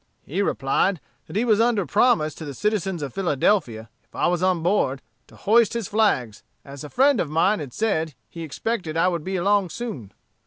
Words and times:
He 0.25 0.41
replied, 0.41 0.99
that 1.27 1.35
he 1.35 1.45
was 1.45 1.61
under 1.61 1.85
promise 1.85 2.33
to 2.33 2.43
the 2.43 2.55
citizens 2.55 3.03
of 3.03 3.13
Philadelphia, 3.13 3.87
if 4.03 4.15
I 4.15 4.25
was 4.29 4.41
on 4.41 4.63
board, 4.63 4.99
to 5.27 5.35
hoist 5.35 5.73
his 5.73 5.87
flags, 5.87 6.41
as 6.65 6.83
a 6.83 6.89
friend 6.89 7.19
of 7.21 7.29
mine 7.29 7.59
had 7.59 7.71
said 7.71 8.15
he 8.27 8.41
expected 8.41 8.97
I 8.97 9.07
would 9.09 9.23
be 9.23 9.35
along 9.35 9.69
soon. 9.69 10.11